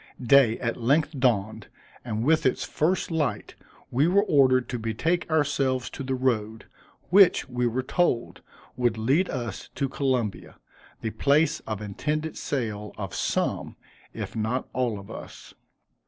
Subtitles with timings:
[0.19, 1.67] Day at length dawned,
[2.03, 3.53] and with its first light
[3.91, 6.65] we were ordered to betake ourselves to the road,
[7.11, 8.41] which, we were told,
[8.75, 10.55] would lead us to Columbia,
[11.01, 13.75] the place of intended sale of some,
[14.11, 15.53] if not all of us.